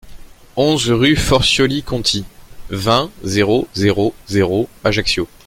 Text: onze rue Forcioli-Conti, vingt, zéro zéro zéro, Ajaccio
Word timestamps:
onze 0.55 0.89
rue 0.89 1.15
Forcioli-Conti, 1.15 2.25
vingt, 2.71 3.11
zéro 3.21 3.67
zéro 3.75 4.15
zéro, 4.27 4.67
Ajaccio 4.83 5.27